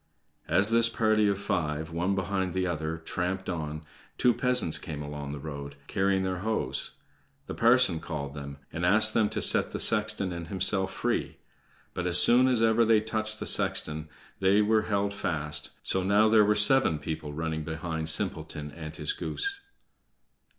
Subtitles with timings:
[0.47, 3.83] As this party of five, one behind the other, tramped on,
[4.17, 6.93] two peasants came along the road, carrying their hoes.
[7.45, 11.37] The parson called them, and asked them to set the sexton and himself free.
[11.93, 14.09] But as soon as ever they touched the sexton
[14.39, 19.13] they were held fast, so now there were seven people running behind Simpleton and his
[19.13, 19.61] goose.